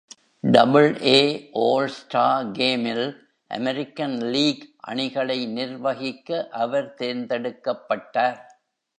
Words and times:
Double-A 0.43 1.17
All-Star 1.63 2.45
Game 2.51 2.85
இல் 2.85 3.09
American 3.51 4.13
League 4.35 4.63
அணிகளை 4.87 5.45
நிர்வகிக்க 5.47 6.47
அவர் 6.51 6.95
தேர்ந்தெடுக்கப்பட்டார். 7.01 8.39